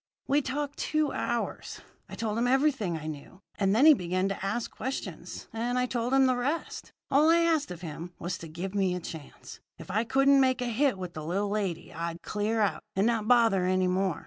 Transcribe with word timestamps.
"We 0.25 0.41
talked 0.41 0.79
two 0.79 1.11
hours. 1.13 1.81
I 2.09 2.15
told 2.15 2.35
him 2.39 2.47
everything 2.47 2.97
I 2.97 3.05
knew; 3.05 3.39
and 3.59 3.75
then 3.75 3.85
he 3.85 3.93
began 3.93 4.27
to 4.29 4.43
ask 4.43 4.71
questions, 4.71 5.47
and 5.53 5.77
I 5.77 5.85
told 5.85 6.11
him 6.11 6.25
the 6.25 6.35
rest. 6.35 6.91
All 7.11 7.29
I 7.29 7.41
asked 7.41 7.69
of 7.69 7.81
him 7.81 8.11
was 8.17 8.39
to 8.39 8.47
give 8.47 8.73
me 8.73 8.95
a 8.95 8.99
chance. 8.99 9.59
If 9.77 9.91
I 9.91 10.03
couldn't 10.03 10.41
make 10.41 10.59
a 10.59 10.65
hit 10.65 10.97
with 10.97 11.13
the 11.13 11.23
little 11.23 11.49
lady, 11.49 11.93
I'd 11.93 12.23
clear 12.23 12.61
out, 12.61 12.81
and 12.95 13.05
not 13.05 13.27
bother 13.27 13.65
any 13.65 13.87
more. 13.87 14.19